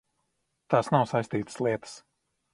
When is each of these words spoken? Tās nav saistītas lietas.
Tās 0.73 0.89
nav 0.95 1.05
saistītas 1.13 1.61
lietas. 1.67 1.95